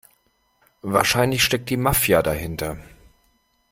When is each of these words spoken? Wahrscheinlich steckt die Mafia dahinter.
Wahrscheinlich 0.81 1.43
steckt 1.43 1.69
die 1.69 1.77
Mafia 1.77 2.23
dahinter. 2.23 2.79